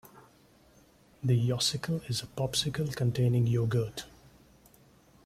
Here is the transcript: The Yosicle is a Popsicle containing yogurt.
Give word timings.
The 1.23 1.37
Yosicle 1.49 2.09
is 2.09 2.23
a 2.23 2.25
Popsicle 2.25 2.95
containing 2.95 3.45
yogurt. 3.45 4.05